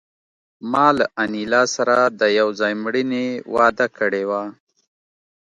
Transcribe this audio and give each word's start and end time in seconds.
ما 0.71 0.87
له 0.97 1.05
انیلا 1.23 1.63
سره 1.75 1.95
د 2.19 2.21
یو 2.39 2.47
ځای 2.59 2.73
مړینې 2.83 3.27
وعده 3.53 3.87
کړې 3.97 4.23
وه 4.29 4.43